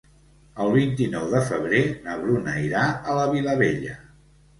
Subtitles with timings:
[0.63, 3.93] El vint-i-nou de febrer na Bruna irà a la Vilavella.